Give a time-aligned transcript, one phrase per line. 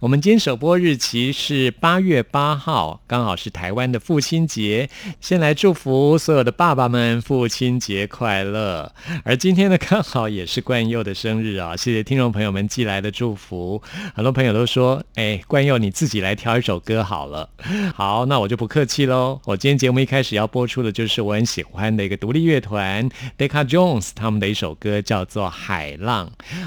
[0.00, 4.88] 我们今天首播日期是八月八号，刚好是台湾的父亲节。
[5.20, 8.92] 先来祝福所有的爸爸们父亲节快乐。
[9.24, 11.76] 而今天呢，刚好也是冠佑的生日啊！
[11.76, 13.82] 谢谢听众朋友们寄来的祝福。
[14.14, 17.48] 很多朋友都说：“哎，冠佑你自己来挑一首歌好了。”
[17.94, 19.40] 好，那我就不客气喽。
[19.44, 26.26] 我今天节目一开始要播出的就是我很喜欢的一个独立乐团 Deca Jones 他们的一首歌，叫做《海浪》。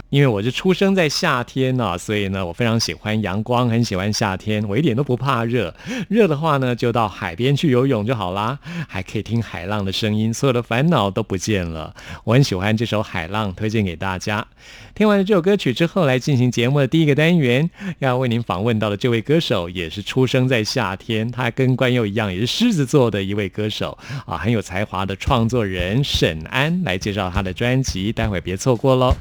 [0.09, 3.04] 因为我是出生在夏天呢，所以呢，我非常喜欢。
[3.05, 5.71] 欢阳光，很喜欢夏天，我一点都不怕热。
[6.09, 11.93] 热的话呢，就到海边去游泳就好啦，还可以听海浪的声音，所有的烦恼都不见了。
[12.23, 14.47] 我很喜欢这首《海浪》，推荐给大家。
[14.95, 23.95] 听完了这首歌曲之后，来进行节目的第一个单元，要为您访问到的这位歌手，也是出生在夏天，他跟关佑一样，也是狮子座的一位歌手
[24.25, 29.13] 啊，很有才华的创作人沈安，来介绍他的专辑，待会别错过喽。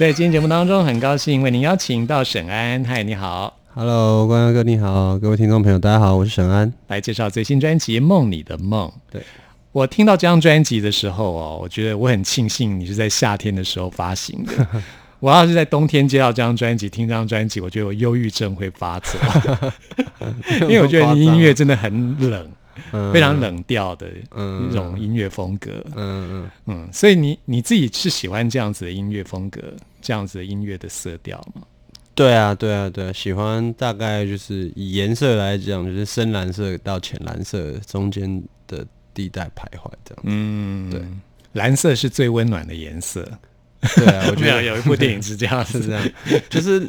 [0.00, 2.82] 在今天节目当中，很高兴为您邀请到沈安。
[2.86, 8.88] 嗨，你好，Hello，关阳哥，你好，各位听众朋友，大家好，我是沈安，来介绍最新专辑《梦里的梦》。
[9.12, 9.20] 对
[9.72, 14.66] 我听到这张专辑的时候哦，我觉得我很庆幸你是在夏天的时候发行的。
[15.20, 19.20] 我要是在冬天接到这张专辑，听这张专辑，我觉得我忧郁症会发作，
[20.62, 22.50] 因为我觉得音乐真的很冷。
[23.12, 29.60] 非常冷调的一种音乐风格，嗯嗯嗯，所以你你自己是喜欢这样子的音乐风格，
[30.00, 31.62] 这样子的音乐的色调吗？
[32.14, 40.22] 对啊，对啊，对啊，喜欢大概就是以颜色来讲，就是深蓝色到浅蓝色中间的地带徘徊这样。
[40.24, 41.00] 嗯，对，
[41.52, 43.22] 蓝色是最温暖的颜色。
[43.96, 46.10] 对啊，我觉得 有一部电影是这样， 是这样，
[46.50, 46.86] 就是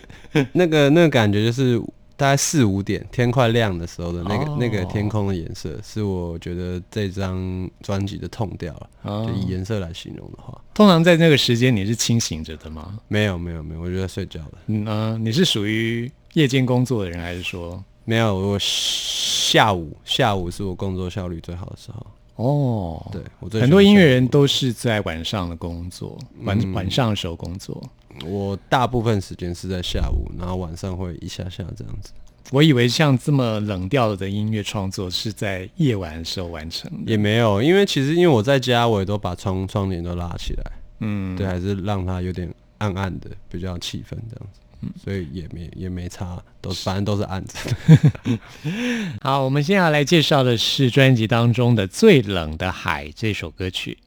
[0.51, 1.81] 那个那个感觉就是。
[2.21, 9.25] 大概四五点，天快亮的时候的那个那个天空的颜色，是我觉得这张专辑的痛调了。
[9.25, 13.00] 就以颜色来形容的话，通常在那个时间你是清醒着的吗？
[13.07, 14.51] 没有没有没有，我就在睡觉了。
[14.68, 18.35] 嗯啊，你是属于夜间工作的人，还是说没有？
[18.35, 22.06] 我下午下午是我工作效率最好的时候。
[22.35, 27.81] 哦，对，我很多音乐人都是在晚上的工作，晚晚上的时候工作。
[28.25, 32.11] 我大部分时间是在下午，然后晚上会一下下这样子。
[32.51, 48.39] 我以为像这么冷调的音乐创作是在夜晚的时候完成，也没有，因为其实因为我在家，我也都把窗窗帘都拉起来，嗯，对，还是让它有点暗暗的，比较气氛这样子，嗯，所以也没也没差，都反正都是暗的。
[49.21, 53.97] 好，我们现在来介绍的是专辑当中的《最冷的海》这首歌曲，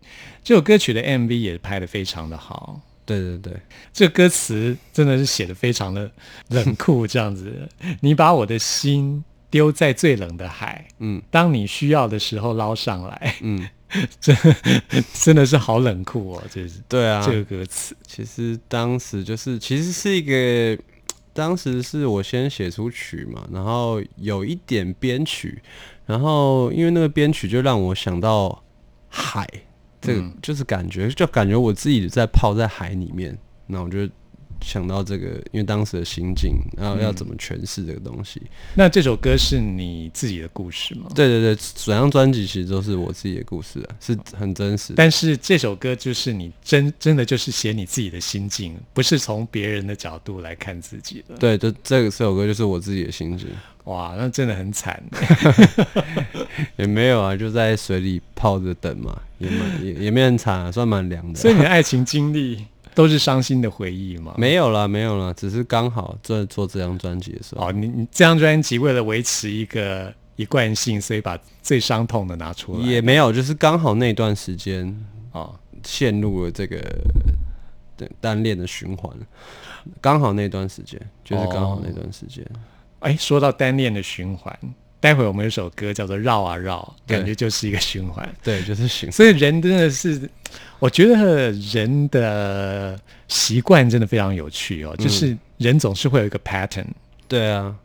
[0.43, 2.83] 这首歌曲的 MV 也拍的非常的好。
[3.07, 3.53] 对对对，
[3.93, 6.11] 这歌词真的是写的非常的
[6.49, 7.69] 冷酷，这样子。
[8.01, 13.69] 你把我的心丢在最冷的海，嗯，当你需要的时候捞上来，嗯，
[14.21, 14.37] 真
[15.13, 17.95] 真的是好冷酷哦，这是对啊，这个歌词。
[18.07, 20.83] 其实当时就是其实是一个，
[21.33, 25.63] 当时是我先写出曲嘛，然后有一点编曲，
[26.07, 28.65] 然后因为那个编曲就让我想到
[29.09, 29.47] 海。
[30.05, 34.09] 这个就是感觉，就感觉我自己在泡在海里面，那我就
[34.61, 38.41] 想到这个，因为当时的心境，然后要怎么诠释这个东西。
[38.75, 41.11] 那这首歌是你自己的故事吗？
[41.15, 44.95] 对对对，整张专辑其实都是我自己的故事啊，是很真实。
[44.97, 51.37] 但是这首歌就是你真真的就是写你自己的心境，不是从别人的角度来看自己的。
[51.37, 53.49] 对，这这个这首歌就是我自己的心境。
[53.85, 55.03] 哇，那真的很惨。
[56.77, 61.37] 也没有啊，就在水里泡着等嘛，也蛮也也没很惨，算蛮凉的。
[61.41, 62.65] 所以你的爱情经历
[62.95, 64.35] 都是伤心的回忆吗？
[64.39, 67.69] 没有啦，没有啦，只是刚好在做这张专辑的时候。
[67.69, 72.87] 哦，你你这张专辑为了维持一个一贯性，所以把最伤痛的拿出来。
[72.87, 74.87] 也没有，就是刚好那段时间
[75.33, 75.51] 啊，
[75.85, 76.81] 陷入了这个
[78.21, 79.15] 单恋的循环。
[80.01, 82.43] 刚好那段时间，就是刚好那段时间。
[83.05, 84.59] 哎，说到单恋的循环，
[84.99, 86.81] 待会我们有首歌叫做《绕啊绕》，
[87.11, 88.27] 感觉就是一个循环。
[88.43, 89.13] 对，就是循。
[89.13, 90.27] 所以人真的是，
[90.79, 94.97] 我觉得人的习惯真的非常有趣哦。
[94.97, 96.87] 就是人总是会有一个 pattern。
[97.29, 97.77] 对啊，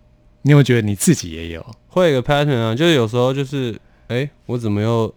[0.44, 1.76] 你有没有觉得你自己也有？
[1.90, 5.14] 会有一个 pattern 啊，就是有时候就是，哎，我怎么又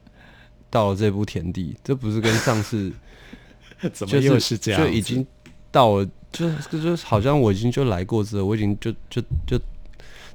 [0.68, 1.76] 到了这步田地？
[1.84, 2.92] 这不是跟上次
[3.94, 4.82] 怎么又是这样？
[4.82, 5.24] 就已经
[5.70, 9.56] 到了，就就好像我已经就来过之后，我已经就就就。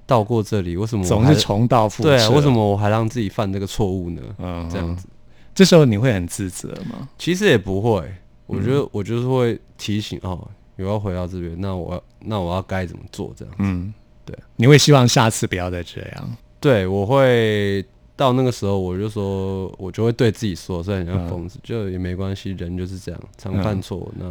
[0.08, 2.04] 到过这里，为什么总是重蹈覆辙？
[2.04, 4.22] 对，啊为什么我还让自己犯这个错误呢？
[4.40, 5.06] 嗯，这样子，
[5.54, 7.08] 这时候你会很自责吗？
[7.20, 8.10] 其实也不会，
[8.46, 10.48] 我觉得我就是会提醒哦，
[10.78, 13.34] 我要回到这边，那我要那我要该怎么做？
[13.38, 13.94] 这样子，嗯，
[14.26, 16.38] 对，你会希望下次不要再这样？
[16.60, 17.86] 对，我会
[18.16, 24.26] 到那个时候，我就说，我就会对自己说，虽然像疯子，就也没关系，人就是这样，常犯错，那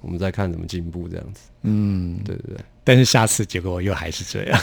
[0.00, 1.42] 我们再看怎么进步这样子。
[1.62, 4.60] 嗯，对对对，但是下次结果又还是这样。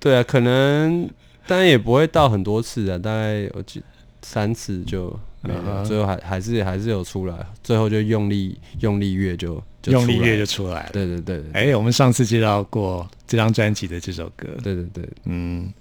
[0.00, 1.08] 对啊，可能
[1.46, 3.80] 当然也不会到很多次啊，大概我记
[4.22, 10.90] 三次就没了，最后还还是还是有出来，最后就用力用力越就就用力出来乐就出来了。
[10.92, 15.72] 对对对对哎，我们上次介绍过这张专辑的这首歌，对对对，嗯，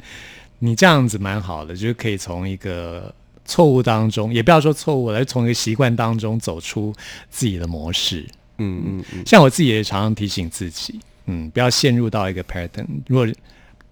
[0.59, 3.13] 你这样子蛮好的，就是可以从一个
[3.45, 6.93] 错误当中，也不要说错误了，从一个习惯当中走出
[7.29, 8.25] 自己的模式。
[8.57, 12.85] 嗯嗯嗯，像我自己也常常提醒自己，嗯，不要陷入到一个 pattern。
[13.07, 13.27] 如果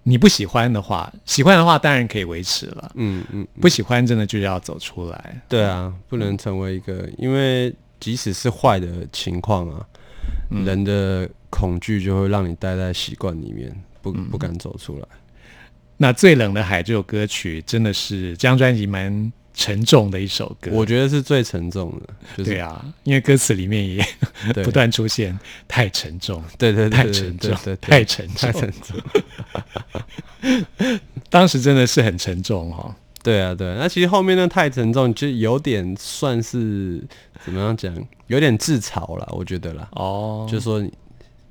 [0.08, 5.42] 你不喜欢的话，喜欢的话当然可以维持了，嗯嗯，不喜欢真的就要走出来。
[5.48, 9.86] 对啊，不能成为一个，因为即使是坏的情况啊，
[10.50, 10.64] 嗯。
[10.64, 14.28] 人的恐惧就会让你待在习惯里面，不嗯。
[14.30, 15.06] 不敢走出来。
[15.98, 20.70] 那《最冷的海》这首歌曲真的是这张专辑蛮沉重的一首歌。
[20.72, 24.06] 我觉得是最沉重的，就是对啊，因为歌词里面也
[24.62, 25.36] 不断出现
[25.66, 28.96] 太沉重，对对对太对沉重，对太沉重，太沉重。
[31.28, 32.94] 当时真的是很沉重哦。
[33.20, 37.02] 对啊，对啊，那其实后面那太沉重，就有点算是
[37.44, 37.92] 怎么样讲，
[38.28, 39.88] 有点自嘲了，我觉得啦。
[39.92, 40.90] 哦，就说你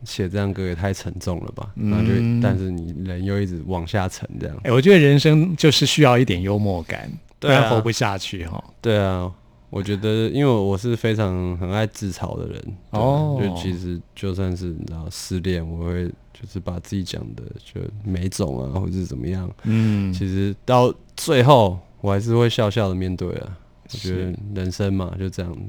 [0.05, 4.57] 写这样歌也太沉重了吧，然后就嗯但是你人又一直往下沉这样。
[4.63, 7.61] 哎、我觉得人生就是需要一点幽默感，不对啊。
[7.61, 9.31] 然活不下去哈、对啊，
[9.69, 13.39] 我觉得因为我是非常很爱自嘲的人，哦。
[13.41, 23.57] 就其实就算是你知道失恋，我会就是把自己讲的就没种啊，或者是怎么样，嗯，其实到最后我还是会笑笑的面对啊。
[23.83, 25.53] 我觉是得人生嘛就这样。
[25.53, 25.59] 子，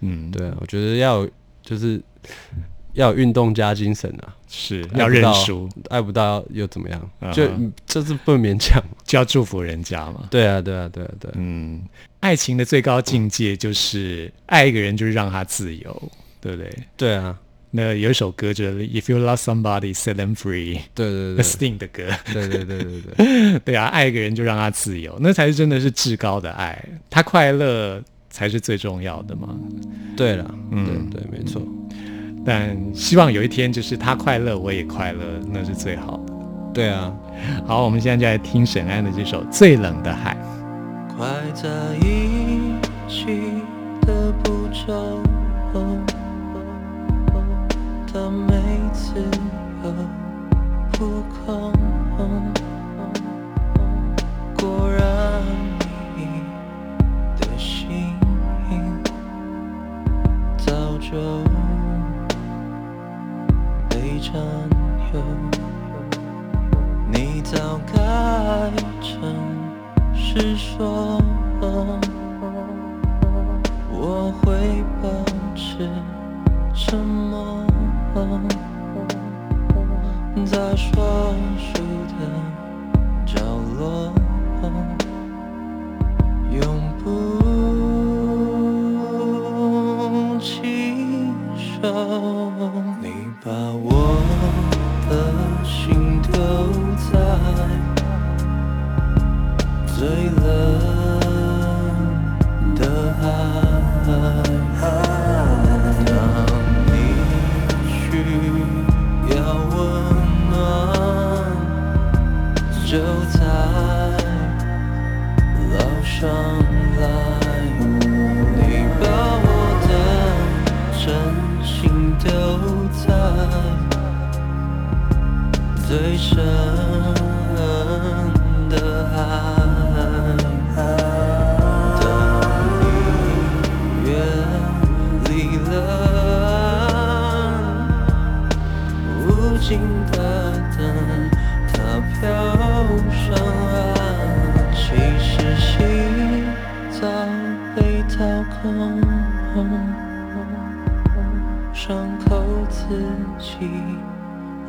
[0.00, 2.00] 嗯，对啊，我觉得要有就是
[2.98, 7.10] 要有运动加精神啊，是要认输，爱不到又怎么样？
[7.20, 7.48] 嗯就
[7.86, 8.82] 就是不能勉强。
[9.04, 10.26] 就要祝福人家嘛。
[10.30, 11.34] 对啊，对啊，对啊，对啊。
[11.38, 11.80] 嗯，
[12.20, 16.70] 爱情的最高境界就是爱一个人，就是让他自由，对不对？
[16.96, 17.38] 对啊，
[17.70, 22.02] 那有一首歌就是 "If you love somebody, set them free"，对对对 Sting 的歌。
[22.32, 29.54] 对对对对对， 对啊，爱一个人就让他自由，那才是真的是至高的爱，他快乐才是最重要的嘛。
[30.16, 31.62] 对了，嗯对对，没错。
[32.48, 36.32] 但希望有一天就是他快乐，我也快乐，那是最好的。
[36.72, 37.12] 对啊，
[37.66, 40.34] 好，我们现在就来听沈安的这首《最冷的海》。
[41.14, 41.68] 快在
[42.00, 42.72] 一
[43.06, 43.26] 起
[44.00, 45.20] 的步骤，
[48.10, 48.56] 他每
[48.94, 49.12] 次
[49.84, 49.92] 有
[50.92, 51.70] 扑空。
[54.56, 55.42] 果然，
[56.16, 56.24] 你
[57.38, 58.16] 的心
[60.56, 61.47] 早就被
[64.30, 64.34] 占
[65.14, 65.20] 有。
[67.10, 67.96] 你早该
[69.00, 69.22] 诚
[70.14, 71.18] 实说，
[73.90, 75.08] 我会保
[75.54, 75.88] 持
[76.74, 77.64] 沉默，
[80.44, 81.82] 在说书
[82.18, 82.20] 的
[83.24, 83.40] 角
[83.78, 84.12] 落，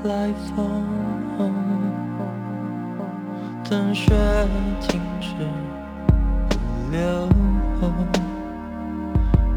[0.04, 0.84] 来风。
[3.70, 4.14] 等雪
[4.82, 5.28] 停止
[6.50, 6.56] 不
[6.92, 7.30] 流，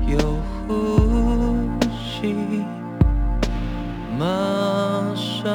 [0.06, 0.18] 有
[0.68, 0.70] 呼
[1.90, 2.62] 吸，
[4.18, 4.24] 马
[5.14, 5.50] 上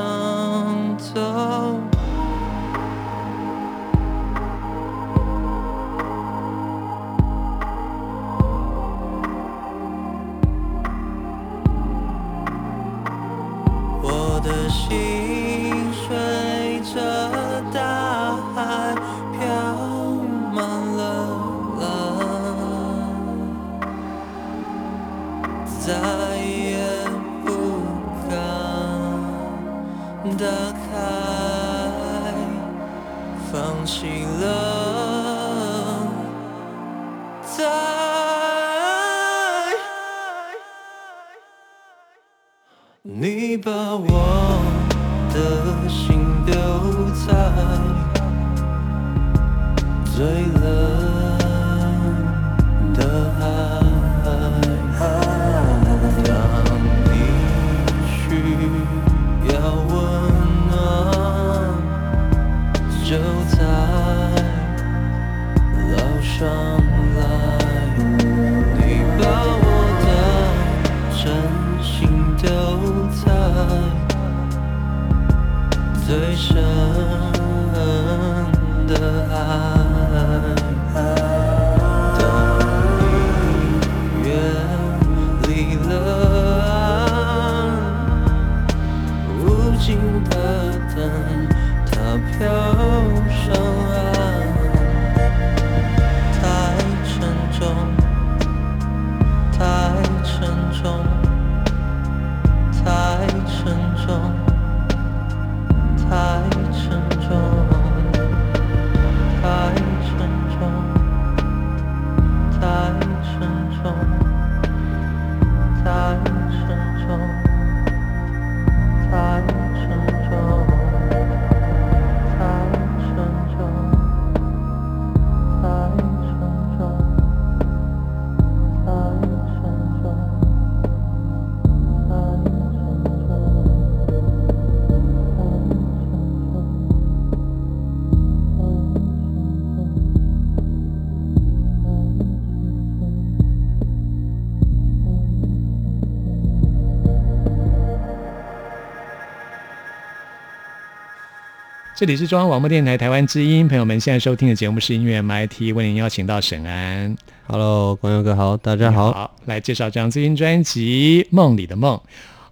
[151.98, 157.16] 这里是中央广播电台台湾之音，朋友们现在收听的节目是音乐 MIT，为您邀请到沈安
[157.48, 159.34] ，Hello，观众哥好，大家好。
[159.46, 161.98] 来介绍这张最新专辑《梦里的梦》。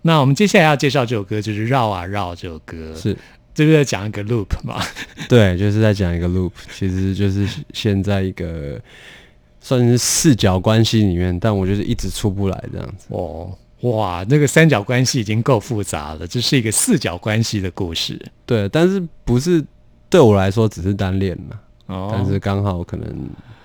[0.02, 3.16] 那我们接下来要介绍这首歌就是《绕啊绕》这首歌，是
[3.54, 4.84] 这是在讲一个 loop 嘛？
[5.30, 8.82] 对，就是在讲一个 loop，其实就是现在一个
[9.62, 13.06] 算是四角关系里面，但我就是一直出不来这样子。
[13.10, 13.56] 哦，
[13.92, 19.64] 哇，那个三角关系已经够复杂了，这是一个四角关系的故事对，但是不是
[20.10, 21.60] 对我来说只是单恋嘛？
[21.88, 22.10] 哦。
[22.12, 23.08] 但是刚好可能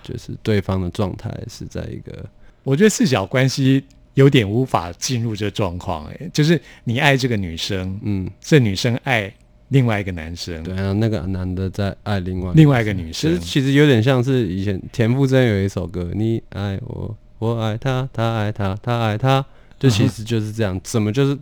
[0.03, 2.25] 就是对方的状态是在一个
[2.65, 3.83] 我觉得四角关系
[4.15, 9.33] 有点无法进入这个状况，哎，就是你爱这个女生，嗯，这女生爱
[9.69, 19.47] 另外一个男生，对，然后那个男的在爱另外另外一个女其实生，其实有点像是以前田馥甄有一首歌，你爱我，我爱他，他爱他，他爱他，
[19.81, 21.37] 就其实就是这样，怎么就是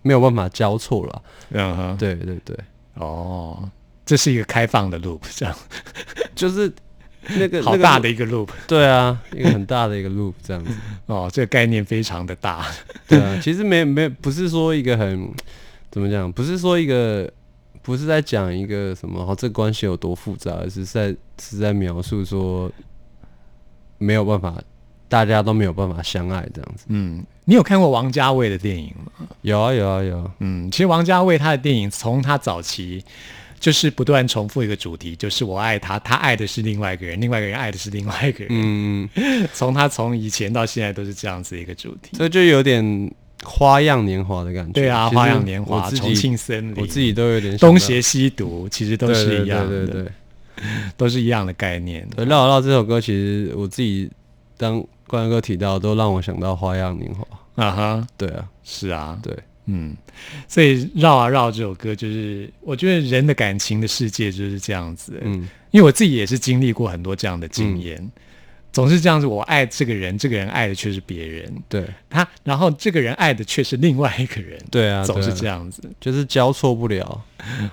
[0.00, 1.22] 没有办法交错了？
[1.50, 2.56] 嗯哼，对对对，
[2.94, 3.68] 哦，
[4.06, 5.54] 这是一个开放的 loop，这样
[6.34, 6.72] 就是
[7.28, 10.72] 那个好大的，一个 loop 那个对啊，一个很大的一个 loop 这样子。
[11.06, 12.64] 哦，这个概念非常的大，
[13.06, 15.28] 对啊，其实没没不是说一个很
[15.90, 17.30] 怎么讲，不是说一个
[17.82, 22.70] 不是在讲一个什么哦，这个关系有多复杂，而是在是在描述说
[23.98, 24.54] 没有办法，
[25.08, 26.84] 大家都没有办法相爱这样子。
[26.88, 29.26] 嗯，你有看过王家卫的电影吗？
[29.42, 33.04] 有啊有啊有啊，嗯，其实王家卫他的电影从他早期
[33.58, 38.48] 就是不断重复一个主题，就是我爱他，他爱的是另外一个人，另外一个人爱的是另外一个人。
[38.52, 39.08] 嗯，
[39.52, 42.16] 从他从以前到现在都是这样子一个主题。
[42.16, 44.70] 所以就有点花样年华的感觉。
[44.70, 50.12] 对啊，花样年华、重庆森林，我自己都有点东邪西毒，其实都是一样的，对对对对
[50.96, 52.08] 都是一样的概念。
[52.14, 54.08] 对，绕啊绕这首歌，其实我自己
[54.56, 54.80] 当
[55.10, 57.26] 冠哥提到，都让我想到花样年华。
[57.56, 59.94] 啊哈，对啊，是啊，对，嗯，
[60.46, 65.20] 所以绕啊绕这首歌，就是我觉得人的感情的世界就是这样子。
[65.22, 68.10] 嗯，因为我自己也是经历过很多这样的经验，
[68.72, 71.84] 总是这样子，我爱这个人，这个人爱的却是别人，对。
[72.08, 77.22] 他，然后这个人爱的却是另外一个人，对啊，总是这样子，就是交错不了。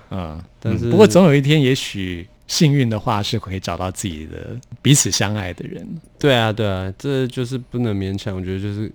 [0.10, 5.86] 嗯，但是嗯不过总有一天，也许幸运的话是可以找到自己的彼此相爱的人，
[6.18, 8.92] 对啊，对啊，这就是不能勉强，我觉得就是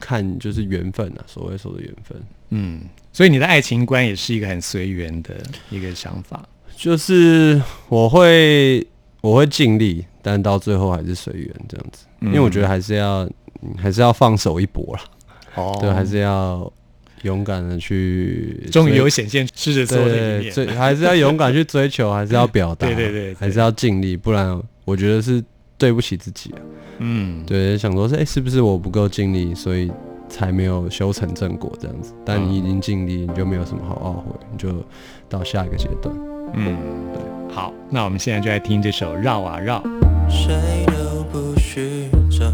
[0.00, 2.82] 看就是缘分啊，所谓说的缘分，嗯，
[3.12, 5.34] 所以你的爱情观也是一个很随缘的
[5.70, 8.84] 一个想法，就是我会
[9.20, 13.24] 我会尽力，但到最后还是随缘这样子，因为我觉得还是要
[13.62, 15.04] 嗯还是要放手一搏啦，
[15.54, 15.78] 哦。
[15.80, 16.72] 对，还是要
[17.22, 25.42] 勇敢的去，终于有显现狮子座的一对，面，追还是要勇敢去追求，还是要表达， 对对对对还是要尽力，不然我觉得是
[25.76, 26.58] 对不起自己啊。
[26.98, 29.90] 嗯，对，想说是哎、是不是我不够尽力，所以
[30.28, 32.12] 才没有修成正果这样子？
[32.24, 34.84] 但你已经尽力，你就没有什么好懊悔，你就
[35.28, 36.14] 到下一个阶段。
[36.54, 36.76] 嗯，
[37.12, 37.22] 对
[37.54, 39.80] 好，那我们现在就来听这首《绕啊绕》。
[40.30, 42.52] 谁都不许走，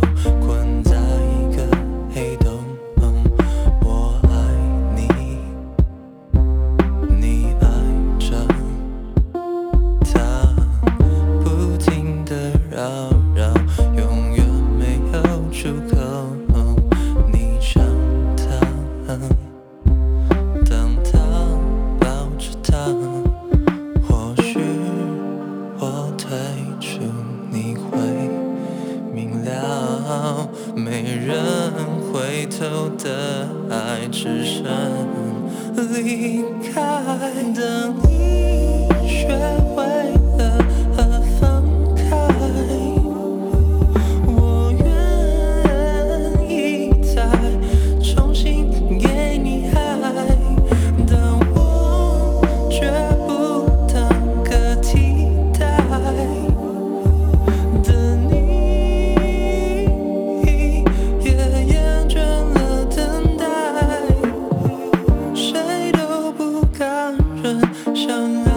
[68.24, 68.53] 相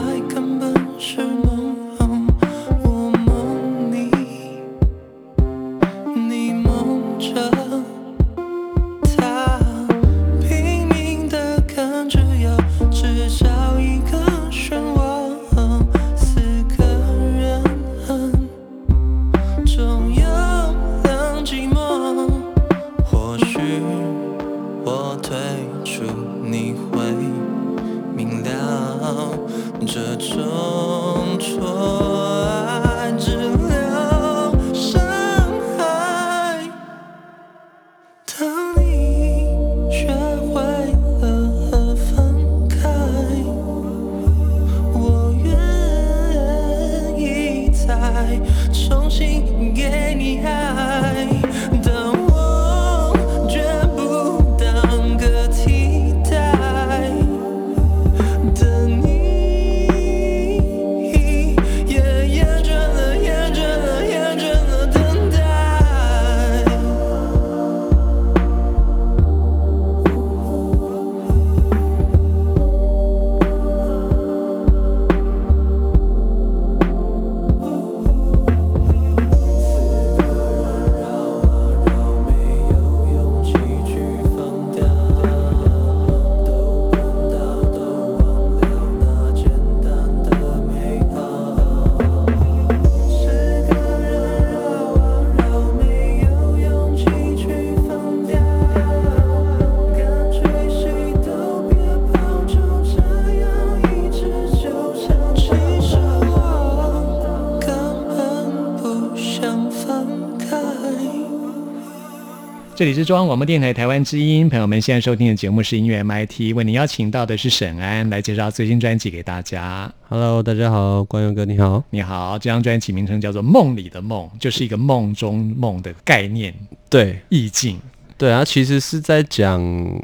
[112.77, 119.91] 这里是中央广播电台台湾之音，朋友们现在收听的节目是音乐 MIT，为您邀请到的是沈安来介绍最新专辑给大家。
[120.07, 121.83] Hello，大家好，关佑哥你好。
[121.89, 126.53] 你好，这张专辑名称叫做《梦里的梦》，就是一个梦中梦的概念
[126.87, 127.79] 对意境。
[128.15, 129.59] 对，啊其实是在讲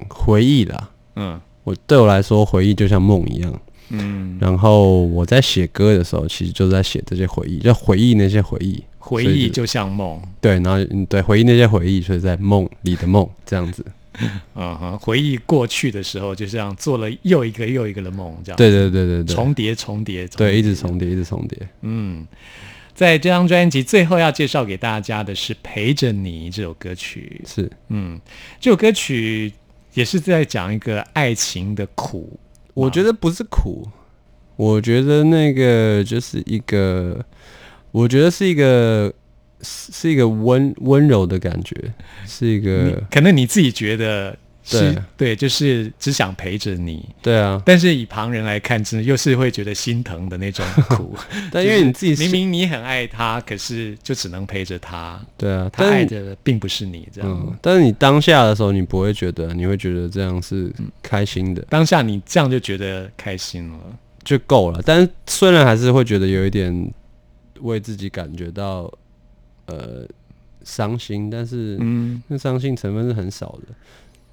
[0.10, 0.90] 回忆啦。
[1.16, 3.62] 嗯我对我来说，回忆就像梦一样。
[3.90, 8.84] 嗯，然后我在写歌的时候，其实就在写这些回忆，就回忆那些回忆。
[9.06, 13.86] 回忆就像梦，对，然后嗯，对，回忆那些回忆，所以在梦里的梦这样子。
[14.56, 21.68] 嗯哼，回忆过去的时候，就这样做了又一个又一个的梦，这样对对对对对，重叠重叠，重对，一直重叠，一直重叠。
[21.82, 22.26] 嗯，
[22.94, 27.42] 在这张专辑最后要介绍给大家的是《陪着你》这首歌曲。
[27.46, 28.18] 是，嗯，
[28.62, 29.52] 这首歌曲
[29.96, 32.40] 也是在讲一个爱情的苦。
[32.74, 33.88] 我觉得不是苦，
[34.56, 37.20] 我觉得那个就是一个，
[37.94, 39.14] 我觉得是一个
[39.62, 41.76] 是是一个温温柔的感觉，
[42.28, 47.62] 是一你个可能你自己觉得是对对，就是只想陪着你，对啊。
[47.64, 51.16] 但是以旁人来看，真的又是会觉得心疼的那种苦。
[51.52, 57.30] 但因为你自己 明明你很爱他，可是就只能陪着他，对啊，他但爱的并不是你，这样。
[57.30, 63.78] 嗯，但是你当下的时候，你不会觉得，你会觉得这样是开心的，当下你这样就觉得开心了。
[64.24, 64.82] 就够了。
[64.86, 66.92] 但是虽然还是会觉得有一点
[67.64, 68.92] 为自己感觉到
[69.66, 70.08] 呃
[70.64, 73.74] 伤心，但是嗯那伤心成分是很少的。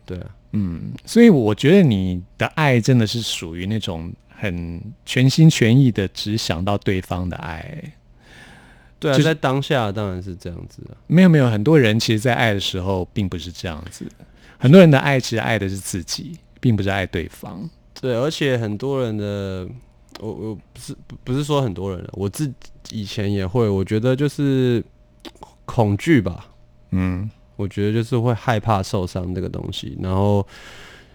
[0.06, 7.92] 对啊，嗯，所以我觉得你的爱真的是属于那种很全心全意的只想到对方的爱。
[8.98, 10.98] 对啊，就是在当下当然是这样子啊。
[11.06, 14.04] 没有没有，很多人其实，在爱的时候并不是这样子。
[14.58, 17.70] 很多人的爱其实爱的是自己，并不是爱对方。
[17.98, 19.66] 对，而且很多人的
[20.18, 22.54] 我我不是不不是说很多人了，我自己
[22.90, 24.84] 以前也会，我觉得就是
[25.64, 26.46] 恐惧吧，
[26.90, 30.46] 嗯我觉得就是会害怕受伤这个东西，然后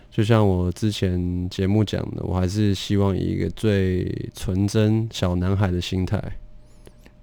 [0.09, 6.21] 就像我之前节目讲的，我还是希望以一个最纯真小男孩的心态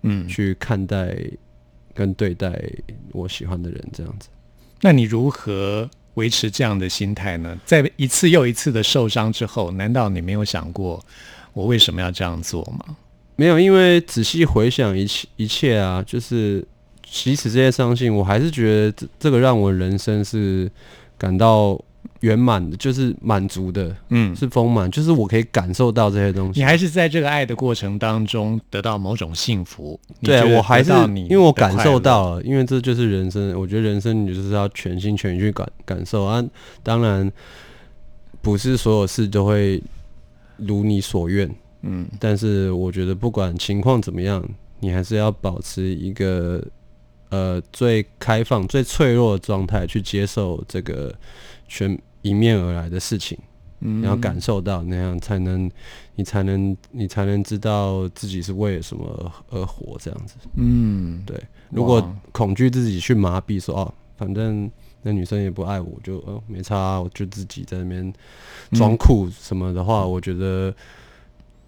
[0.03, 1.17] 嗯，去看待
[1.95, 2.61] 跟对待
[3.13, 4.29] 我喜欢的人，这样子。
[4.81, 7.57] 那你如何维持这样的心态呢？
[7.65, 11.03] 在一次又一次的受伤之后，难道你没有想过
[11.53, 12.97] 我为什么要这样做吗？
[13.37, 16.65] 没有，因为仔细回想一切一切啊，就是
[17.03, 20.71] 即使这些伤心，我还是觉得这这个让我人生是
[21.17, 21.81] 感到
[22.21, 26.61] 圆满的，就是满足的，嗯，是丰满，就是我可以感受到这些东西。
[26.61, 29.99] 你还是在这个爱的过程当中得到某种幸福。
[30.23, 33.59] 对我还是你因为我感受到了，因为这就是人生。
[33.59, 36.45] 我觉得人生你就是要全心全意去感感受啊。
[36.83, 37.33] 当然，
[38.41, 39.83] 不是所有事都会
[40.67, 42.07] 如你所愿，嗯。
[42.19, 44.43] 但是我觉得不管情况怎么样，
[44.81, 46.65] 你还是要保持一个
[47.31, 51.15] 呃最开放、最脆弱的状态去接受这个
[51.69, 53.39] 全迎面而来的事情。
[53.81, 54.01] 嗯。
[54.01, 55.69] 然后感受到那样才能，
[56.15, 59.05] 你才能，你才能知道自己是为了什么
[59.51, 60.37] 而而活这样子。
[60.55, 61.37] 嗯，对，
[61.71, 64.71] 如果恐惧自己去麻痹说哦，反正
[65.03, 68.13] 那女生也不爱我，就呃没差啊、我就自己在那边
[68.73, 70.75] 装酷什么的话，我觉得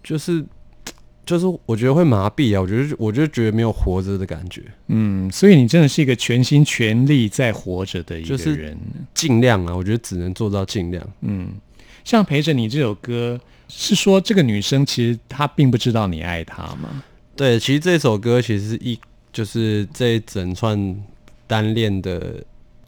[0.03, 0.43] 就是
[1.25, 8.77] 就是我觉得会麻痹啊，我觉得我就觉得没有活着的感觉，嗯，所以你真的是一个全心全力在活着的一个人。
[9.13, 11.03] 尽量啊，我觉得只能做到尽量。
[11.21, 11.49] 嗯，
[12.03, 17.03] 像陪着你这首歌，是说这个女生其实她并不知道你爱她吗？
[17.35, 18.97] 对，其实这首歌其实是一
[19.33, 21.03] 就是这一整串
[21.47, 22.41] 单恋的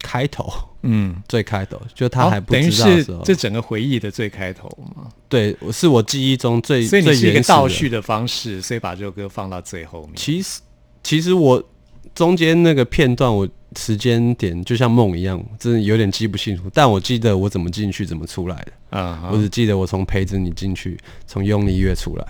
[0.08, 0.50] 开头，
[0.84, 4.66] 嗯，最开头，就他还不哦等于是知道的时候，这整个回忆的最开头
[4.96, 5.06] 嘛。
[5.28, 10.12] 对，我是我记忆中最所以你是一个倒叙的方式，所以把这首歌放到最后面。
[10.16, 10.60] 其实
[11.02, 11.62] 其实我
[12.14, 16.70] 中间那个片段，我时间点就像梦一样，真的有点记不清楚。
[16.72, 18.72] 但我记得我怎么进去，怎么出来的。
[18.92, 22.26] 嗯哼，我只记得我从陪着你进去，从用力乐出来。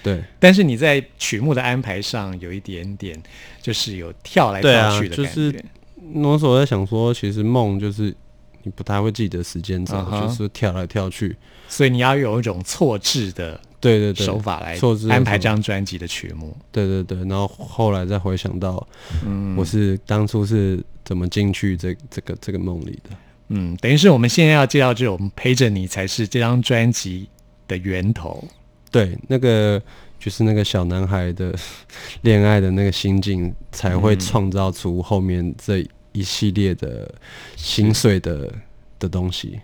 [0.00, 3.20] 对但是你在曲目的安排上有一点点，
[3.60, 5.32] 就是有跳来跳去的感觉。
[5.32, 5.64] 就是
[6.12, 8.14] 那时候我在想说，其实梦就是
[8.62, 11.36] 你不太会记得时间轴嗯哼就是跳来跳去。
[11.68, 16.56] 所以你要有一种错置的对对对，手法来错置安排这张专辑的曲目。
[16.72, 18.86] 对对对，然后后来再回想到，
[19.24, 23.10] 嗯我是当初是怎么进去这这个这个梦里的。
[23.48, 27.28] 嗯，等于是我们现在要介绍这种陪着你，才是这张专辑
[27.66, 28.42] 的源头。
[28.90, 29.80] 对，那个
[30.18, 31.54] 就是那个小男孩的
[32.22, 35.86] 恋爱的那个心境，才会嗯创造出后面这
[36.18, 37.12] 一系列的
[37.56, 38.52] 心碎的
[38.98, 39.60] 的东西。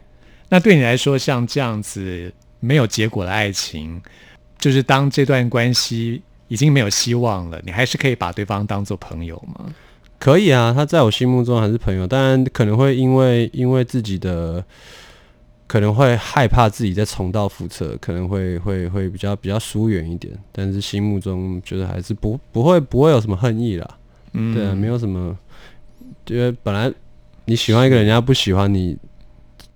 [0.48, 4.00] 那对你来说，像这样子没有结果的爱情，
[4.58, 9.74] 就是当这段关系已经没有希望了，你还是可以把对方当做朋友吗？
[10.18, 14.64] 可以啊，他在我心目中还是朋友，当然可能会因为因为自己的。
[15.66, 23.98] 可能会害怕自己再重蹈覆辙，可能会会会比较比较疏远一点，但是心目中觉得还是不不会不会有什么恨意啦。
[24.34, 25.36] 嗯，对啊，没有什么，
[26.26, 26.92] 因为本来
[27.46, 28.96] 你喜欢一个人，人家不喜欢你，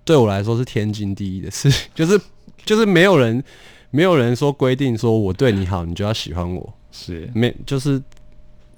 [0.03, 2.19] 对我来说是天经地义的事， 就是
[2.65, 3.43] 就是没有人
[3.91, 7.29] 没有人说规定说我对你好，你就要喜欢我，是。
[7.33, 8.01] 没就是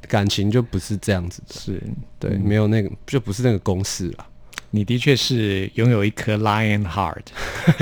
[0.07, 1.81] 感情就不是这样子的，是，
[2.19, 4.25] 对，嗯没有那个就不是那个公式了，
[4.71, 7.23] 你的确是拥有一颗 lion heart，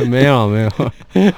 [0.08, 0.92] 没有 没有，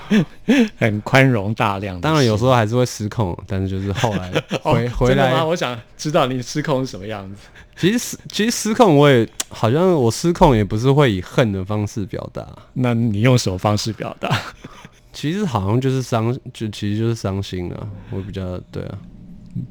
[0.77, 1.99] 很宽容大量。
[2.01, 4.31] 当然有时候还是会失控，但是就是后来
[4.63, 5.15] 哦回、回？
[5.15, 7.41] 来，我想知道你失控是什么样子。
[7.82, 12.48] 其实失其实失控我也好像我失控也不是会以恨的方式表达。
[12.74, 14.39] 那你用什么方式表达？
[15.12, 17.88] 其实好像就是伤，就其实就是伤心啊。
[18.12, 18.98] 我比较对啊，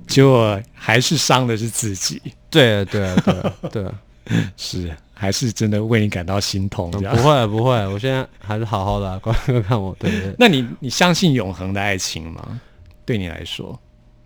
[0.08, 2.20] 结果还是伤的是自己，
[2.50, 3.94] 对啊，对啊，对啊，对啊，
[4.56, 6.90] 是还是真的为你感到心痛。
[6.92, 12.60] 嗯不会啊不会啊，我现在还是好好的、啊，观众看我，对对对，那你你相信永恒的爱情吗？
[13.06, 13.80] 对你来说，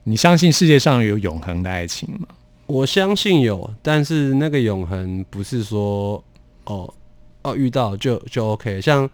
[0.04, 2.26] 你相信世界上有永恒的爱情吗？
[2.66, 6.22] 我相信有，但是那个永恒不是说
[6.64, 6.92] 哦
[7.42, 9.08] 哦遇到就就 OK，像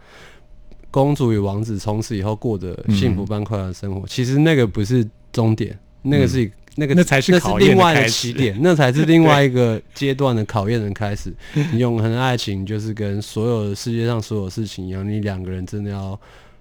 [0.90, 11.32] 公主与王子从此以后过着幸福般快乐的生活，其实那个不是终点，那个是、那个那才是那考验的另外的起点，那才是另外一个阶段的考验的开始。
[11.72, 16.18] 你永恒的爱情就是跟所有的世界上所有事情一样，你两个人真的要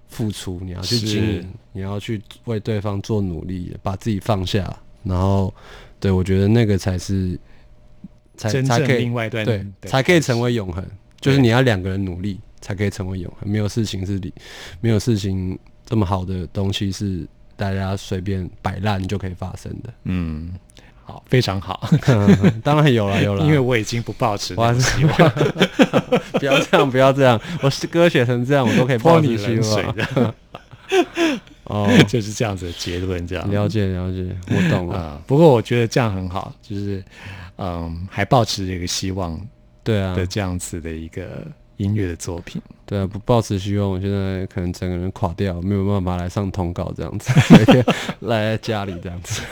[0.10, 5.54] 付出，你要去经营，你要去为对方做努力，把自己放下，然后
[6.00, 7.38] 对我觉得那个才是
[8.38, 10.84] 才真正才可以另外一段对的才可以成为永恒，
[11.20, 14.34] 就是你要两个人努力才可以成为永恒，没有事情是理，
[14.82, 19.94] 没有事情这么好的东西是大家随便摆烂就可以发生的。
[20.06, 20.54] 嗯，
[21.04, 21.90] 好，非常好，
[22.64, 25.16] 当然有了有了， 因为我已经不抱持我希望，
[26.40, 29.96] 不要这样不要这样，我是歌写成这样，我都可以泼抱你冷水望。
[29.96, 30.36] 的，
[31.70, 33.50] 哦， 就是这样子的结论，这样。
[33.50, 34.98] 了解了解，我懂了。
[34.98, 37.04] 啊、不过我觉得这样很好，就是
[37.58, 39.40] 嗯，还保持一个希望
[39.84, 41.46] 对啊，的这样子的一个
[41.80, 42.62] 音乐的作品。
[42.86, 47.86] 对啊，不抱持希望，我现在可能整个人垮掉，没有办法来上通告这样子，每 天
[48.22, 49.44] 赖在家里这样子。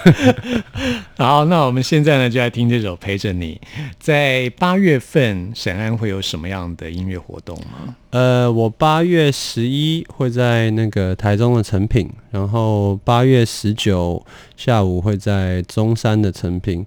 [1.17, 3.61] 好，那我们现在呢就来听这首《陪着你》。
[3.99, 7.95] 在八月份，沈安会有什么样的音乐活动吗？
[8.09, 16.83] 呃，我八月十一会在那个台中的成品，然后八月十九下午会在中山的成品，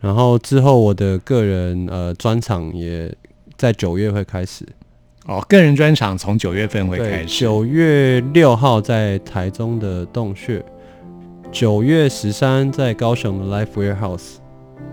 [0.00, 3.12] 然后之后我的个人呃专场也
[3.56, 4.64] 在九月会开始，
[5.28, 7.40] 哦，个人专场从九月份会开，始。
[7.40, 10.64] 九月六号在台中的洞穴，
[11.52, 14.36] 九月十三在高雄的 Life Warehouse，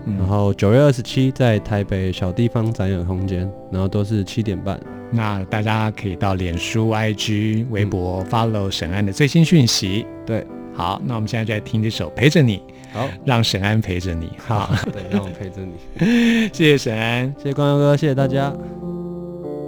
[0.04, 4.78] 嗯然后九月二十七在台北小地方展演空间，然后都是七点半。
[5.10, 10.04] 那大家可以到脸书、IG、微博 follow 沈安的最新讯息。
[10.26, 12.58] 对，好，那我们现在就来听这首《陪着你》，
[12.92, 14.30] 好，让沈安陪着你。
[14.36, 17.34] 好， 对，让我陪着你， 谢谢沈安。
[17.38, 18.52] 谢谢光佑哥，谢谢大家。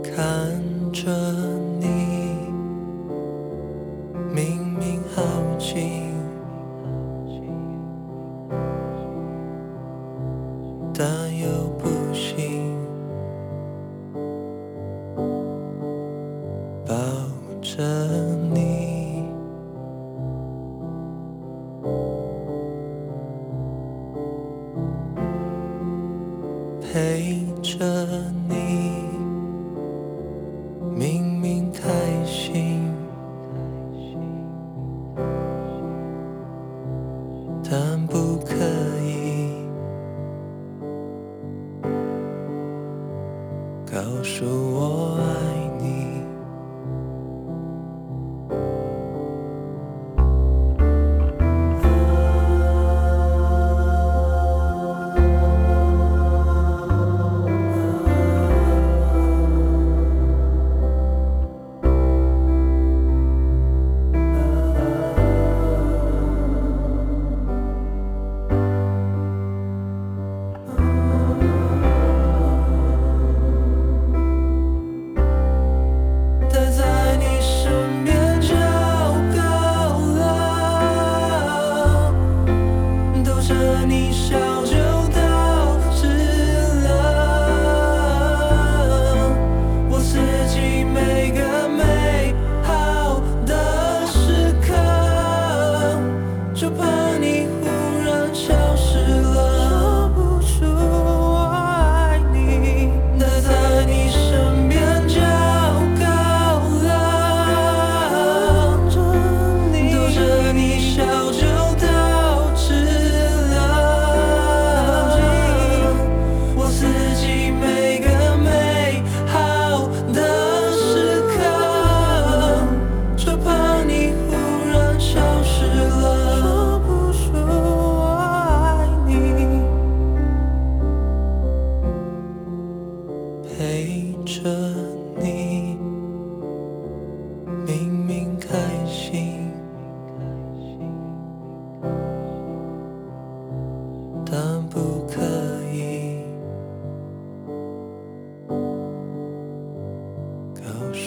[0.03, 0.48] 看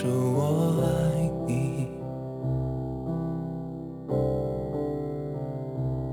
[0.01, 1.87] 说我爱你，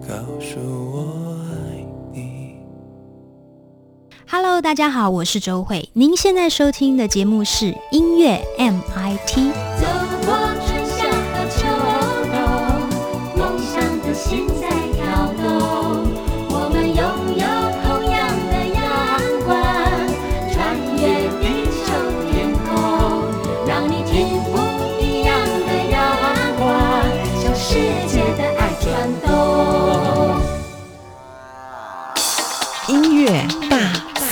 [0.06, 0.60] 告诉
[0.92, 2.58] 我爱你。
[4.30, 5.88] Hello，大家好，我是周慧。
[5.94, 9.67] 您现在收听的节目是音乐 MIT。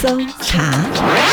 [0.06, 1.25] 搜查。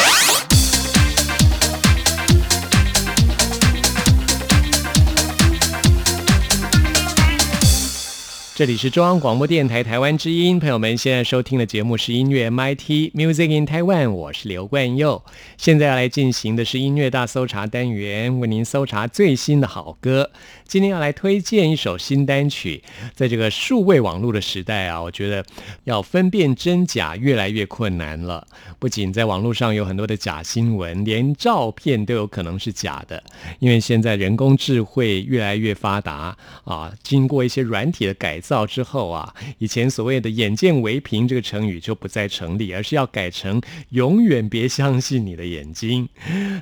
[8.56, 15.24] 这里是中央广播电台台湾之音，朋友们现在收听的节目是音乐 MIT Music in Taiwan，我是刘冠佑。
[15.58, 20.30] 现在要来进行的是音乐大搜查单元，为您搜查最新的好歌。
[20.68, 22.84] 今天要来推荐一首新单曲，
[23.16, 25.44] 在这个数位网络的时代啊，我觉得
[25.86, 28.46] 要分辨真假越来越困难了。
[28.78, 33.24] 不仅在网络上有很多的假新闻，连照片都有可能是假的，
[33.58, 46.10] 因为现在人工智慧越来越发达啊，经过一些软体的改造之后啊，以前所谓的“眼见为凭”这个成语就不再成立，而是要改成“永远别相信你的眼睛”。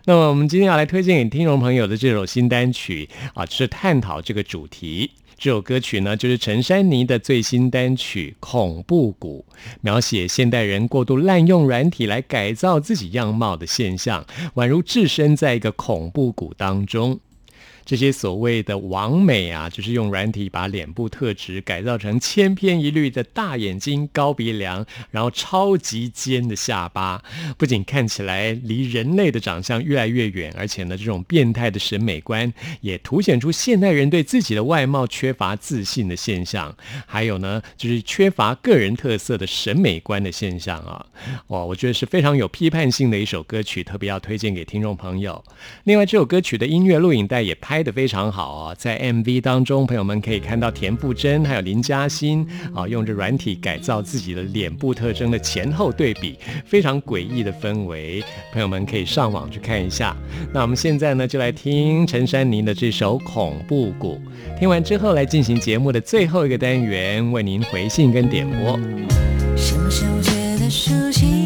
[0.06, 5.12] 那么，我们今天要来推荐给听众朋友的这首新单曲啊，是探讨这个主题。
[5.38, 9.44] 这首歌曲呢，就是陈珊妮的最新单曲《恐怖谷》，
[9.82, 14.24] 描写现代人过度滥用软体来改造自己样貌的现象，
[14.54, 17.20] 宛如置身在一个恐怖谷当中。
[17.86, 27.24] 这些所谓的完美啊，就是用软体把脸部特质改造成千篇一律的大眼睛、高鼻梁，然后超级尖的下巴，
[27.58, 32.52] 不仅看起来离人类的长相越来越远，而且呢，这种变态的审美观
[32.82, 36.76] 也凸显出现代人对自己的外貌缺乏自信的现象，
[37.06, 41.06] 还有呢，就是缺乏个人特色的审美观的现象啊。
[41.48, 45.44] 哇，我觉得是非常有批判性的一首歌曲，特别要推荐给听众朋友。
[45.84, 52.46] 另外，这首歌曲的音乐录影带也拍拍的非常好啊，在 MV 当中，朋友们可以看到田馥甄还有林嘉欣
[52.76, 60.14] 啊，用着软体改造自己的脸部特征的前后对比，非常诡异的氛围，朋友们可以上网去看一下。
[60.52, 64.20] 那我们现在呢，就来听陈珊妮的这首《恐怖谷》，
[64.60, 68.78] 听完之后来进行节目的最后一个单元，为您回信跟点播。
[69.56, 71.41] 什么时候觉得熟悉？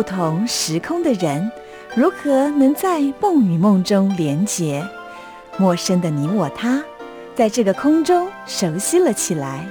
[0.00, 1.52] 不同时空的人
[1.94, 4.82] 如何能在梦与梦中连结？
[5.58, 6.82] 陌生的你我他，
[7.34, 9.62] 在这个空中熟悉了起来。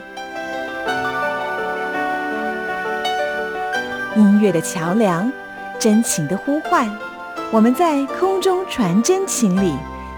[4.15, 5.31] 音乐的桥梁，
[5.79, 6.87] 真情的呼唤，
[7.49, 9.73] 我们在空中传真情里，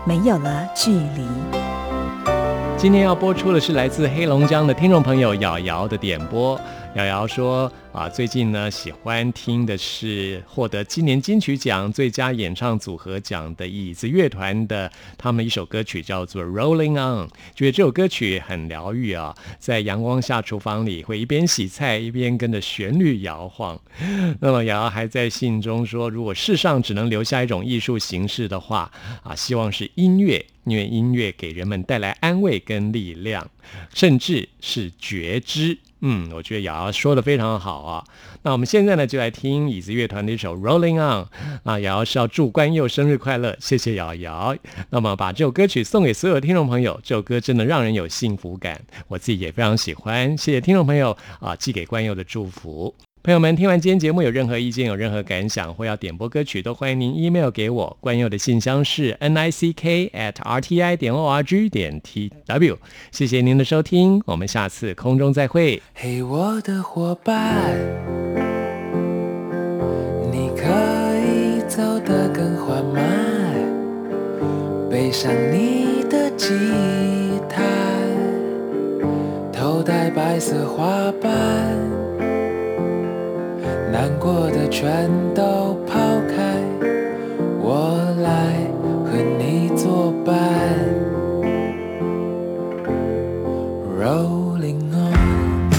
[0.06, 1.26] 没有了距离。
[2.78, 6.60] 今天要播出的是来自黑龙江的听众朋友瑶瑶的点播。
[6.96, 23.80] 瑶瑶说啊，最近呢喜欢听的是获得今年金曲奖最佳演唱组合奖的椅子乐团的他们一首歌曲叫做《Rolling On》，觉得这首歌曲很疗愈啊，在阳光下厨房里会一边洗菜一边跟着旋律摇晃。
[24.42, 28.92] 那么瑶瑶还在信中说，如果世上只能留下一种艺术形式的话
[29.24, 30.46] 啊，希望是音乐。
[30.66, 33.50] 因为音乐给人们带来安慰跟力量，
[33.96, 35.76] 甚至是觉知。
[36.02, 38.04] 嗯，我觉得瑶瑶说的非常好啊。
[38.42, 41.26] 那我们现在呢，就来听椅子乐团的一首《Rolling On》
[41.64, 41.80] 啊。
[41.80, 44.56] 瑶瑶是要祝关佑生日快乐，谢谢瑶瑶。
[44.90, 50.36] 那么把这首歌曲送给所有听众朋友，这首歌真的让人有幸福感，我自己也非常喜欢。
[50.38, 52.96] 谢谢听众朋友啊寄给关佑的祝福。
[53.24, 57.96] 朋友们，听完今天节目有任何意见、有任何感想或要点播歌曲，都欢迎您 email 给我。
[58.02, 62.80] 关佑的信箱是 n i c k at r t i 点 o r g 点 t w。
[63.12, 65.80] 谢谢您的收听，我们下次空中再会。
[65.94, 67.78] 嘿，我的伙伴，
[70.32, 70.66] 你可
[71.20, 73.04] 以走得更缓慢，
[74.90, 76.56] 背上你的吉
[77.48, 77.62] 他，
[79.54, 81.30] 头戴白色花瓣，
[83.92, 86.58] 难过的全都抛开，
[87.60, 88.56] 我来
[89.04, 90.34] 和你作伴。
[94.00, 95.70] Rolling on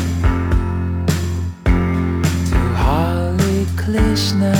[2.51, 4.53] to Hare Krishna，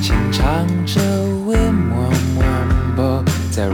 [0.00, 1.00] 轻唱着
[1.44, 3.68] Wim Wam Wambo，在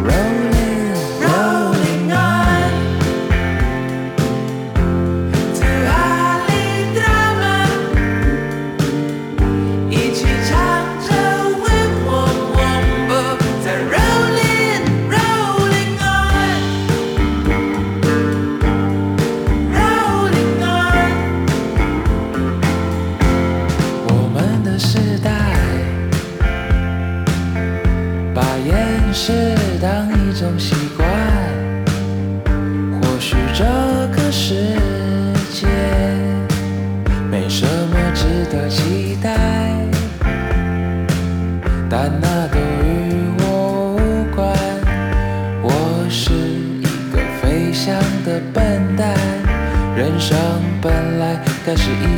[29.19, 29.33] 是
[29.81, 31.09] 当一种习惯，
[33.01, 33.65] 或许这
[34.15, 34.77] 个世
[35.51, 35.67] 界
[37.31, 39.35] 没什么值得期待，
[41.89, 44.55] 但那都与我无关。
[45.63, 49.17] 我是一个飞翔的笨蛋，
[49.97, 50.37] 人生
[50.83, 52.16] 本来该是一。